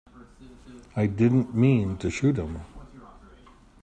[0.95, 2.61] I didn't mean to shoot him.